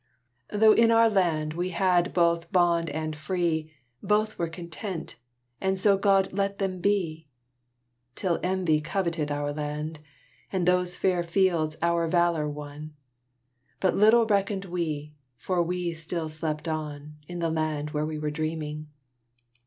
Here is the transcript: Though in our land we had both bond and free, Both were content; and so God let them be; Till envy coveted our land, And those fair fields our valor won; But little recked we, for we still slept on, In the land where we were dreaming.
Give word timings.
Though 0.49 0.71
in 0.73 0.89
our 0.89 1.07
land 1.07 1.53
we 1.53 1.69
had 1.69 2.11
both 2.11 2.51
bond 2.51 2.89
and 2.89 3.15
free, 3.15 3.71
Both 4.01 4.39
were 4.39 4.47
content; 4.49 5.15
and 5.61 5.77
so 5.77 5.95
God 5.95 6.33
let 6.33 6.57
them 6.57 6.79
be; 6.81 7.27
Till 8.15 8.39
envy 8.41 8.81
coveted 8.81 9.29
our 9.29 9.53
land, 9.53 9.99
And 10.51 10.67
those 10.67 10.95
fair 10.95 11.21
fields 11.21 11.75
our 11.83 12.07
valor 12.07 12.49
won; 12.49 12.95
But 13.79 13.95
little 13.95 14.25
recked 14.25 14.65
we, 14.65 15.13
for 15.35 15.61
we 15.61 15.93
still 15.93 16.29
slept 16.29 16.67
on, 16.67 17.17
In 17.27 17.37
the 17.37 17.51
land 17.51 17.91
where 17.91 18.03
we 18.07 18.17
were 18.17 18.31
dreaming. 18.31 18.87